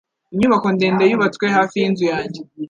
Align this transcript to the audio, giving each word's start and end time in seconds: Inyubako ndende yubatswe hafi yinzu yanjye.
Inyubako 0.33 0.67
ndende 0.75 1.03
yubatswe 1.05 1.45
hafi 1.57 1.75
yinzu 1.81 2.03
yanjye. 2.11 2.39